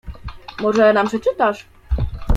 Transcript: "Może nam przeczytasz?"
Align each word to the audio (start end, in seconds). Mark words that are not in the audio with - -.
"Może 0.61 0.93
nam 0.93 1.07
przeczytasz?" 1.07 1.65